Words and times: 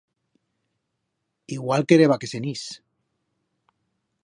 Igual 1.57 1.85
quereba 1.91 2.19
que 2.23 2.31
se'n 2.33 2.49
is. 2.55 2.65